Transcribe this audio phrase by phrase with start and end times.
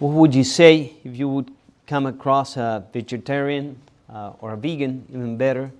[0.00, 1.50] What would you say if you would
[1.86, 3.76] come across a vegetarian
[4.08, 5.70] uh, or a vegan, even better,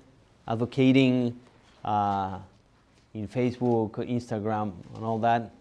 [0.47, 1.41] advocating
[1.83, 2.39] uh,
[3.15, 5.53] in Facebook, Instagram, and all that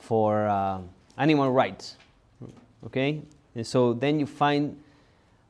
[0.00, 0.80] for uh,
[1.16, 1.96] animal rights?
[2.84, 3.22] Okay?
[3.54, 4.78] And so then you find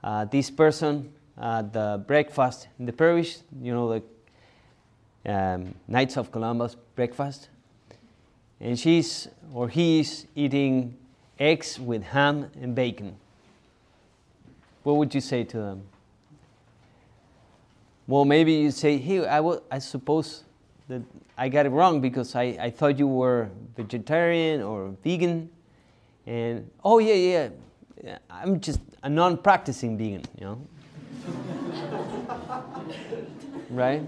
[0.05, 4.01] uh, this person at the breakfast in the parish, you know,
[5.25, 7.49] the um, Knights of Columbus breakfast,
[8.61, 10.97] and she's or he's eating
[11.39, 13.17] eggs with ham and bacon.
[14.83, 15.83] What would you say to them?
[18.07, 20.45] Well, maybe you say, hey, I, suppose
[20.89, 21.01] that
[21.39, 25.49] I got it wrong because I, I thought you were vegetarian or vegan.
[26.27, 27.49] And, oh, yeah,
[28.03, 30.67] yeah, I'm just a non practicing vegan, you know?
[33.71, 34.03] right?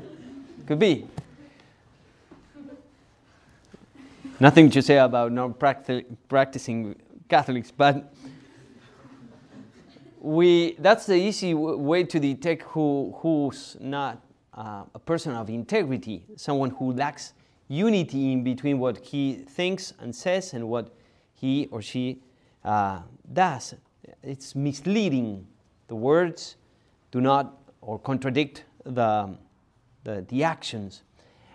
[0.67, 1.07] Could be.
[4.39, 6.97] Nothing to say about non practicing
[7.29, 8.13] Catholics, but
[10.21, 14.23] we, that's the easy way to detect who, who's not
[14.55, 17.33] uh, a person of integrity, someone who lacks
[17.69, 20.95] unity in between what he thinks and says and what
[21.35, 22.21] he or she
[22.65, 23.01] uh,
[23.33, 23.75] does.
[24.23, 25.47] It's misleading.
[25.89, 26.57] The words
[27.13, 29.37] do not or contradict the,
[30.05, 31.03] the, the actions,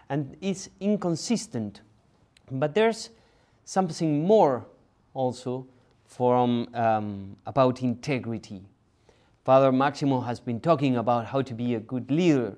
[0.09, 1.81] and it's inconsistent.
[2.49, 3.09] But there's
[3.65, 4.65] something more
[5.13, 5.67] also
[6.05, 8.61] from um, about integrity.
[9.43, 12.55] Father Maximo has been talking about how to be a good leader,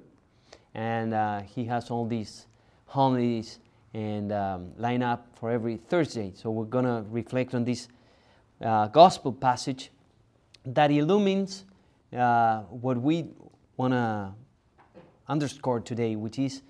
[0.73, 2.47] and uh, he has all these
[2.87, 3.59] homilies
[3.93, 6.33] and um, line up for every Thursday.
[6.35, 7.87] So we're going to reflect on this
[8.61, 9.91] uh, gospel passage
[10.65, 11.65] that illumines
[12.15, 13.27] uh, what we
[13.77, 14.33] want to
[15.27, 16.61] underscore today, which is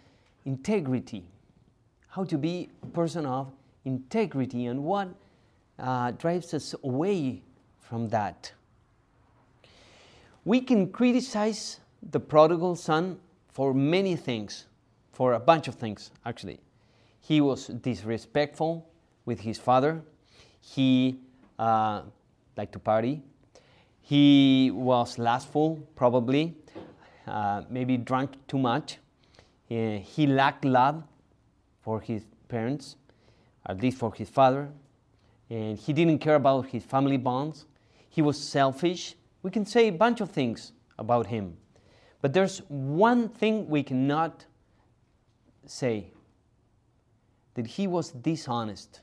[0.45, 1.23] integrity.
[2.07, 3.51] How to be a person of
[3.85, 5.09] integrity and what
[5.79, 7.41] uh, drives us away
[7.79, 8.51] from that.
[10.45, 11.79] We can criticize
[12.11, 14.65] the prodigal son for many things,
[15.11, 16.59] for a bunch of things, actually.
[17.21, 18.87] He was disrespectful
[19.25, 20.01] with his father.
[20.59, 21.19] He
[21.57, 22.01] uh,
[22.57, 23.21] liked to party.
[24.01, 26.55] He was lustful, probably.
[27.25, 28.97] Uh, maybe drank too much.
[29.71, 31.03] Uh, he lacked love
[31.81, 32.97] for his parents,
[33.65, 34.69] at least for his father
[35.49, 37.65] and he didn't care about his family bonds.
[38.09, 39.15] He was selfish.
[39.41, 41.57] We can say a bunch of things about him.
[42.21, 44.45] But there's one thing we cannot
[45.65, 46.11] say
[47.55, 49.01] that he was dishonest.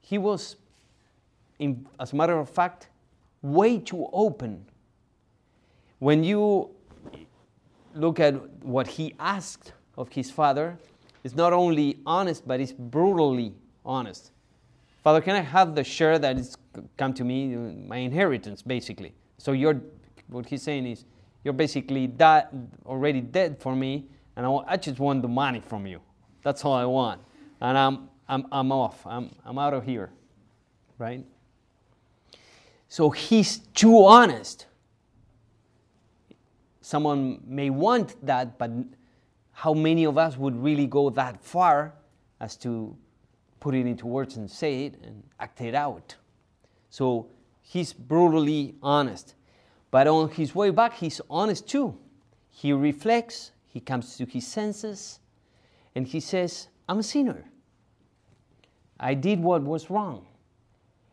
[0.00, 0.56] He was,
[1.58, 2.88] in, as a matter of fact,
[3.42, 4.64] way too open.
[5.98, 6.70] When you
[7.94, 8.34] look at
[8.64, 10.78] what he asked of his father,
[11.22, 13.54] it's not only honest, but it's brutally
[13.84, 14.32] honest.
[15.04, 16.56] Father, can I have the share that is
[16.96, 19.14] come to me, my inheritance, basically?
[19.36, 19.82] So you're,
[20.28, 21.04] what he's saying is,
[21.44, 22.50] you're basically that
[22.86, 26.00] already dead for me, and I, I just want the money from you.
[26.42, 27.20] That's all I want.
[27.60, 29.06] And I'm, I'm, I'm off.
[29.06, 30.10] I'm, I'm out of here.
[30.96, 31.26] Right?
[32.88, 34.64] So he's too honest.
[36.80, 38.70] Someone may want that, but
[39.52, 41.92] how many of us would really go that far
[42.40, 42.96] as to
[43.64, 46.14] put it into words and say it and act it out.
[46.90, 47.30] So
[47.62, 49.36] he's brutally honest.
[49.90, 51.96] But on his way back, he's honest too.
[52.50, 55.18] He reflects, he comes to his senses,
[55.94, 57.42] and he says, I'm a sinner.
[59.00, 60.26] I did what was wrong.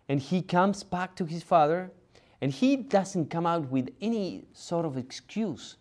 [0.09, 1.89] And he comes back to his father,
[2.41, 5.77] and he doesn't come out with any sort of excuse.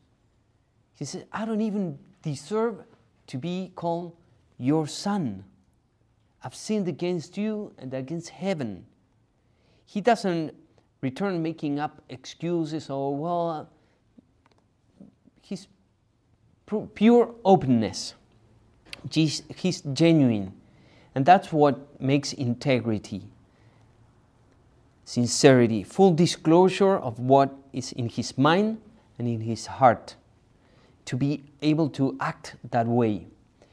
[0.94, 2.84] He says, I don't even deserve
[3.26, 4.14] to be called
[4.56, 5.44] your son.
[6.42, 8.86] I've sinned against you and against heaven.
[9.86, 10.54] He doesn't
[11.00, 13.68] return making up excuses or, well,
[15.42, 15.68] he's
[16.94, 18.14] pure openness.
[19.10, 20.52] He's, he's genuine.
[21.14, 23.24] And that's what makes integrity
[25.10, 28.80] sincerity, full disclosure of what is in his mind
[29.18, 30.14] and in his heart,
[31.04, 33.26] to be able to act that way.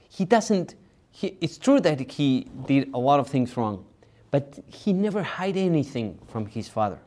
[0.10, 0.74] He doesn't
[1.18, 3.84] he, it's true that he did a lot of things wrong,
[4.30, 7.00] but he never hid anything from his father.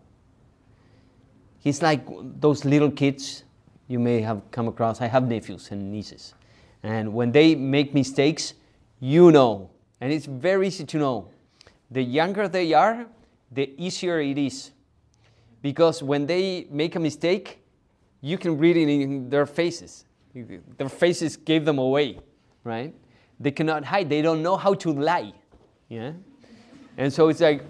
[1.61, 2.05] He's like
[2.41, 3.45] those little kids
[3.87, 5.01] you may have come across.
[5.01, 6.35] I have nephews and nieces.
[6.83, 8.55] And when they make mistakes,
[8.99, 9.71] you know.
[10.01, 11.29] And it's very easy to know.
[11.93, 13.07] The younger they are,
[13.53, 14.73] the easier it is.
[15.63, 17.63] Because when they make a mistake,
[18.23, 20.05] you can read it in their faces.
[20.35, 22.19] Their faces gave them away,
[22.65, 22.93] right?
[23.41, 24.11] They cannot hide.
[24.11, 25.33] They don't know how to lie.
[25.89, 26.13] Yeah?
[26.99, 27.63] And so it's like,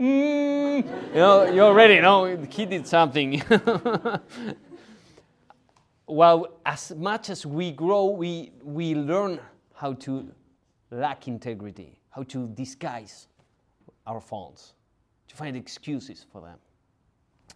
[0.00, 3.42] mm, you know, you already know he did something.
[6.06, 9.38] well, as much as we grow, we, we learn
[9.74, 10.26] how to
[10.90, 13.28] lack integrity, how to disguise
[14.06, 14.72] our faults,
[15.28, 16.58] to find excuses for them.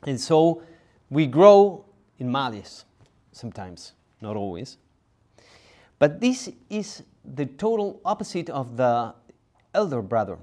[0.03, 0.63] And so
[1.09, 1.87] we grow
[2.19, 2.85] in malice
[3.33, 4.77] sometimes, not always.
[5.99, 7.03] But this is
[7.35, 9.15] the total opposite of the
[9.75, 10.39] elder brother.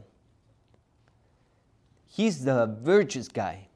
[2.08, 3.68] He's the virtuous guy,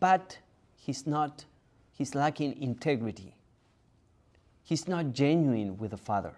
[0.00, 0.38] but
[0.76, 1.44] he's not,
[1.92, 3.34] he's lacking integrity.
[4.62, 6.34] He's not genuine with the Father.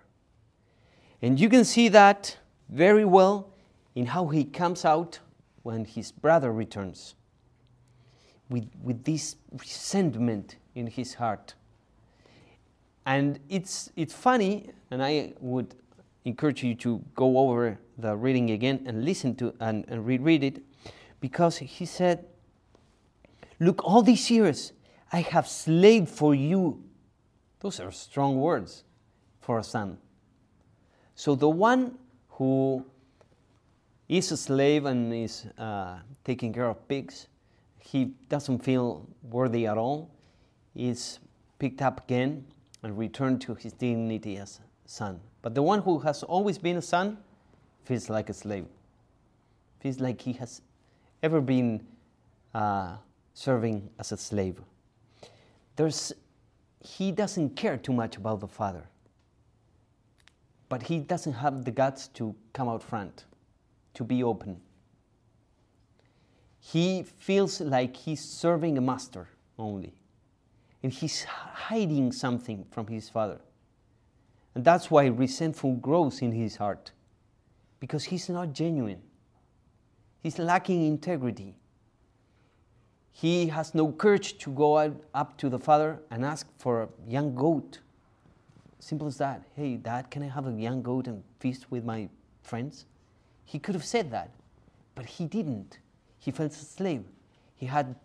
[1.21, 2.37] And you can see that
[2.69, 3.53] very well
[3.95, 5.19] in how he comes out
[5.63, 7.15] when his brother returns
[8.49, 11.55] with, with this resentment in his heart.
[13.07, 15.75] And it's, it's funny, and I would
[16.25, 20.63] encourage you to go over the reading again and listen to and, and reread it,
[21.21, 22.27] because he said,
[23.59, 24.73] Look, all these years
[25.13, 26.83] I have slaved for you.
[27.61, 28.85] Those are strong words
[29.41, 29.99] for a son.
[31.15, 31.99] So the one
[32.31, 32.87] who
[34.09, 37.27] is a slave and is uh, taking care of pigs
[37.81, 40.11] he doesn't feel worthy at all,
[40.77, 41.19] is
[41.59, 42.45] picked up again
[42.83, 45.21] and return to his dignity as son.
[45.43, 47.19] But the one who has always been a son
[47.85, 48.67] feels like a slave,
[49.81, 50.63] feels like he has
[51.23, 51.87] ever been
[52.55, 52.97] uh,
[53.35, 54.61] serving as a slave.
[55.77, 56.13] There's,
[56.81, 58.85] he doesn't care too much about the father,
[60.69, 63.25] but he doesn't have the guts to come out front,
[63.95, 64.61] to be open
[66.61, 69.29] he feels like he's serving a master
[69.59, 69.95] only.
[70.83, 73.41] And he's hiding something from his father.
[74.55, 76.93] And that's why resentful grows in his heart.
[77.79, 79.03] Because he's not genuine.
[80.23, 81.55] He's lacking integrity.
[83.13, 87.35] He has no courage to go up to the father and ask for a young
[87.35, 87.81] goat.
[88.79, 89.43] Simple as that.
[89.55, 92.09] Hey, dad, can I have a young goat and feast with my
[92.43, 92.87] friends?
[93.45, 94.31] He could have said that,
[94.95, 95.79] but he didn't
[96.21, 97.03] he felt a slave.
[97.57, 97.97] He had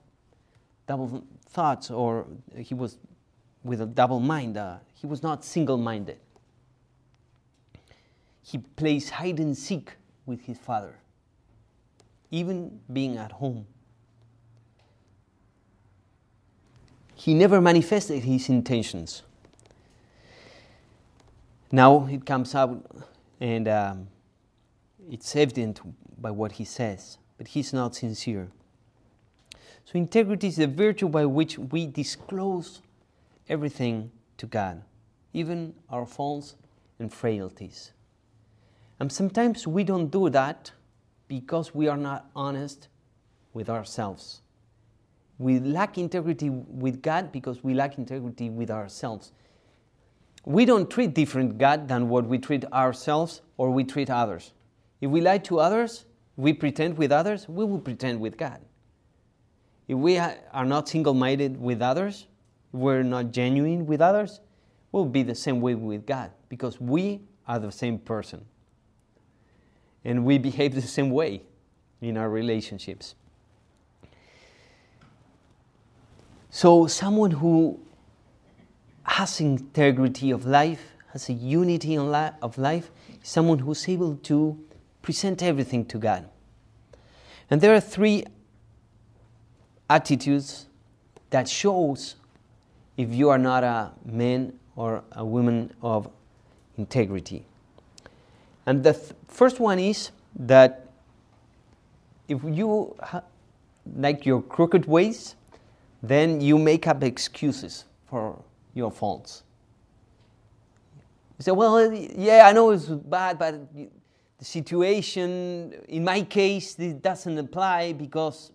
[0.88, 2.98] double thoughts, or he was
[3.64, 4.58] with a double mind.
[4.58, 6.20] Uh, he was not single minded.
[8.42, 9.94] He plays hide and seek
[10.26, 10.96] with his father,
[12.32, 13.66] even being at home.
[17.16, 19.24] He never manifested his intentions.
[21.72, 22.86] Now it comes out,
[23.40, 24.08] and um,
[25.10, 25.82] it's evident
[26.22, 28.50] by what he says but he's not sincere.
[29.86, 32.82] So, integrity is the virtue by which we disclose
[33.48, 34.82] everything to God,
[35.34, 36.56] even our faults
[36.98, 37.92] and frailties.
[39.00, 40.72] And sometimes we don't do that
[41.28, 42.88] because we are not honest
[43.54, 44.42] with ourselves.
[45.38, 49.34] We lack integrity with God because we lack integrity with ourselves.
[50.46, 54.54] We don't treat different God than what we treat ourselves or we treat others.
[55.02, 56.06] If we lie to others,
[56.38, 58.62] we pretend with others, we will pretend with God.
[59.88, 62.28] If we are not single minded with others,
[62.72, 64.42] we're not genuine with others,
[64.92, 68.46] we'll be the same way with God because we are the same person.
[70.04, 71.42] And we behave the same way
[72.02, 73.16] in our relationships.
[76.50, 77.80] So, someone who
[79.04, 82.92] has integrity of life, has a unity of life,
[83.24, 84.58] someone who's able to
[85.02, 86.28] present everything to God.
[87.50, 88.26] And there are three
[89.90, 90.68] attitudes
[91.30, 92.16] that shows
[92.98, 96.10] if you are not a man or a woman of
[96.78, 97.46] integrity.
[98.66, 100.90] And the th- first one is that
[102.28, 103.24] if you ha-
[103.96, 105.36] like your crooked ways,
[106.02, 108.42] then you make up excuses for
[108.74, 109.44] your faults.
[111.38, 116.94] You say, well, yeah, I know it's bad, but the situation, in my case, this
[116.94, 118.52] doesn't apply because,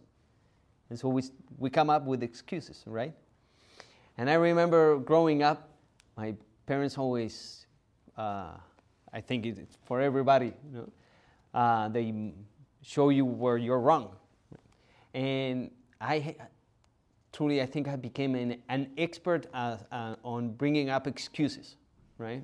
[0.91, 1.23] and so we,
[1.59, 3.15] we come up with excuses, right?
[4.19, 5.71] And I remember growing up,
[6.17, 6.35] my
[6.67, 7.67] parents always,
[8.19, 8.51] uh,
[9.13, 10.93] I think it's for everybody, you know,
[11.55, 12.33] uh, they
[12.83, 14.17] show you where you're wrong.
[15.15, 15.71] And
[16.01, 16.37] I
[17.33, 21.77] truly, I think I became an, an expert uh, uh on bringing up excuses,
[22.19, 22.43] right?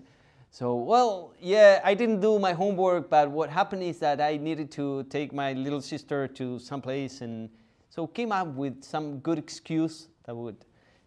[0.50, 4.70] So, well, yeah, I didn't do my homework, but what happened is that I needed
[4.72, 7.50] to take my little sister to some place, and
[7.96, 10.56] so came up with some good excuse that would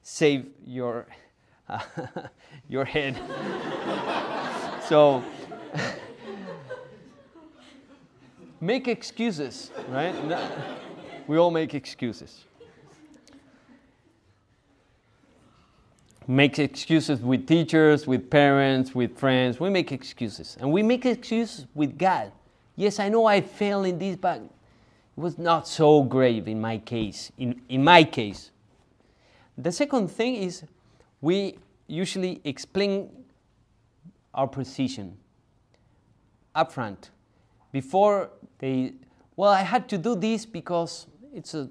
[0.01, 1.05] save your
[1.69, 1.79] uh,
[2.67, 3.15] your head.
[4.88, 5.24] so.
[8.60, 10.15] make excuses, right?
[11.27, 12.46] We all make excuses.
[16.27, 19.60] Make excuses with teachers, with parents, with friends.
[19.60, 20.58] We make excuses.
[20.60, 22.31] And we make excuses with God.
[22.75, 24.41] Yes, I know I failed in this, but
[25.19, 27.31] was not so grave in my case.
[27.38, 28.51] In, in my case.
[29.57, 30.63] The second thing is
[31.21, 31.57] we
[31.88, 33.09] usually explain
[34.33, 35.17] our position
[36.55, 37.09] upfront
[37.71, 38.93] before they
[39.35, 41.69] well i had to do this because it's a,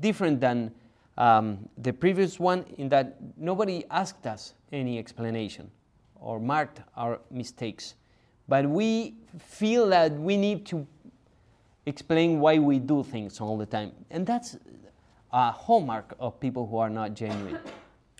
[0.00, 0.70] different than
[1.18, 5.70] um, the previous one in that nobody asked us any explanation
[6.16, 7.94] or marked our mistakes
[8.48, 10.86] but we feel that we need to
[11.86, 14.56] explain why we do things all the time and that's
[15.32, 17.58] a hallmark of people who are not genuine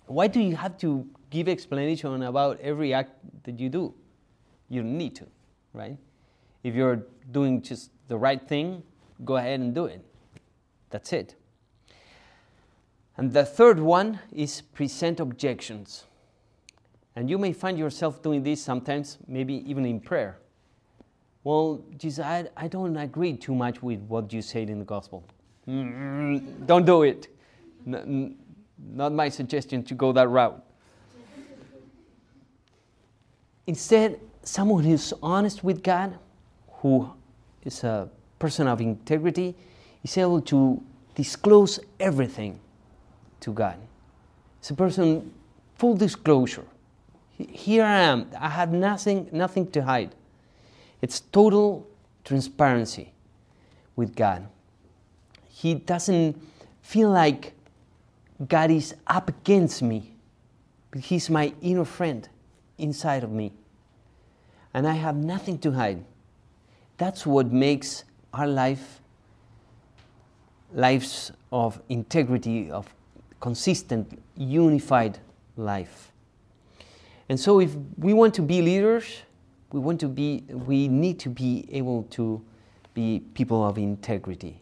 [0.06, 3.12] why do you have to give explanation about every act
[3.44, 3.94] that you do
[4.68, 5.26] you need to
[5.72, 5.98] right
[6.62, 8.82] if you're doing just the right thing,
[9.24, 10.04] go ahead and do it.
[10.90, 11.34] That's it.
[13.16, 16.04] And the third one is present objections.
[17.14, 20.38] And you may find yourself doing this sometimes, maybe even in prayer.
[21.44, 25.24] Well, Jesus, I, I don't agree too much with what you said in the gospel.
[25.68, 27.28] Mm, don't do it.
[27.86, 28.36] N-
[28.78, 30.62] not my suggestion to go that route.
[33.66, 36.18] Instead, someone who's honest with God
[36.80, 37.12] who
[37.64, 38.08] is a
[38.38, 39.54] person of integrity
[40.02, 40.82] is able to
[41.14, 42.58] disclose everything
[43.40, 43.76] to God.
[44.58, 45.32] It's a person
[45.76, 46.64] full disclosure.
[47.36, 48.30] Here I am.
[48.38, 50.14] I have nothing, nothing to hide.
[51.02, 51.86] It's total
[52.24, 53.12] transparency
[53.96, 54.46] with God.
[55.48, 56.40] He doesn't
[56.80, 57.54] feel like
[58.48, 60.14] God is up against me,
[60.90, 62.28] but He's my inner friend
[62.78, 63.52] inside of me.
[64.72, 66.04] And I have nothing to hide.
[66.96, 69.00] That's what makes our life
[70.72, 72.94] lives of integrity, of
[73.40, 75.18] consistent, unified
[75.56, 76.12] life.
[77.28, 79.22] And so if we want to be leaders,
[79.72, 82.42] we want to be we need to be able to
[82.94, 84.60] be people of integrity.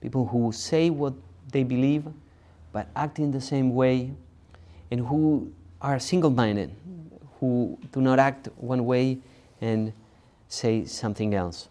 [0.00, 1.14] People who say what
[1.50, 2.04] they believe
[2.72, 4.10] but act in the same way
[4.90, 6.74] and who are single-minded,
[7.40, 9.18] who do not act one way
[9.60, 9.92] and
[10.48, 11.68] say something else.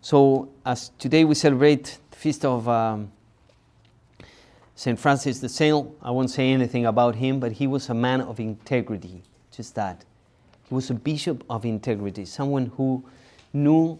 [0.00, 3.10] So, as today we celebrate the feast of um,
[4.74, 4.98] St.
[4.98, 8.38] Francis de Sales, I won't say anything about him, but he was a man of
[8.38, 10.04] integrity, just that.
[10.68, 13.04] He was a bishop of integrity, someone who
[13.52, 13.98] knew,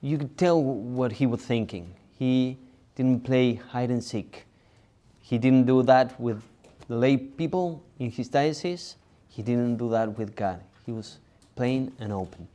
[0.00, 1.94] you could tell what he was thinking.
[2.18, 2.58] He
[2.94, 4.46] didn't play hide and seek.
[5.20, 6.42] He didn't do that with
[6.88, 8.96] the lay people in his diocese.
[9.28, 10.60] He didn't do that with God.
[10.84, 11.18] He was
[11.54, 12.48] plain and open.